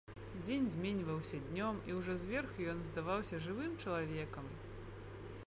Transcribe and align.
Дзень 0.45 0.63
зменьваўся 0.75 1.41
днём, 1.49 1.75
і 1.91 1.99
ўжо 1.99 2.15
зверху 2.23 2.67
ён 2.73 2.79
здаваўся 2.89 3.43
жывым 3.45 3.79
чалавекам. 3.85 4.53